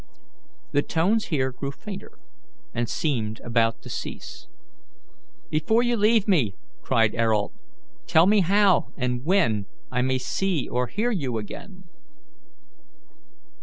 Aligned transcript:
The 0.71 0.81
tones 0.81 1.25
here 1.25 1.51
grew 1.51 1.69
fainter 1.71 2.17
and 2.73 2.89
seemed 2.89 3.39
about 3.41 3.83
to 3.83 3.89
cease. 3.91 4.47
"Before 5.51 5.83
you 5.83 5.95
leave 5.95 6.27
me," 6.27 6.55
cried 6.81 7.13
Ayrault, 7.13 7.53
"tell 8.07 8.25
me 8.25 8.39
how 8.39 8.91
and 8.97 9.23
when 9.23 9.67
I 9.91 10.01
may 10.01 10.17
see 10.17 10.67
or 10.67 10.87
hear 10.87 11.11
you 11.11 11.37
again." 11.37 11.83